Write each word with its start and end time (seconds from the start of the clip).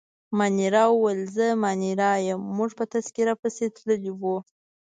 مانیرا 0.37 0.83
وویل: 0.89 1.21
زه 1.35 1.45
مانیرا 1.63 2.11
یم، 2.27 2.41
موږ 2.57 2.71
په 2.77 2.83
تذکیره 2.93 3.33
پسې 3.41 3.65
تللي 3.75 4.11
وو. 4.21 4.35